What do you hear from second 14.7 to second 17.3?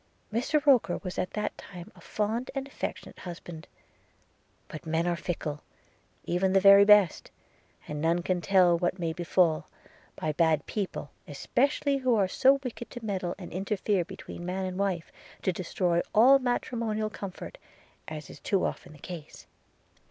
wife, to destroy all matrimonial